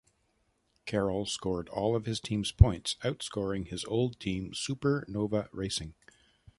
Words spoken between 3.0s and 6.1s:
outscoring his old team Super Nova Racing.